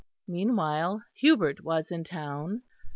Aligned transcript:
Meanwhile 0.27 1.03
Hubert 1.13 1.61
was 1.63 1.91
in 1.91 2.03
town. 2.03 2.63